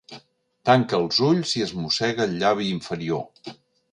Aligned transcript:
Tanca 0.69 0.97
els 1.01 1.19
ulls 1.27 1.51
i 1.59 1.61
es 1.67 1.75
mossega 1.83 2.27
el 2.27 2.35
llavi 2.39 2.69
inferior. 2.79 3.55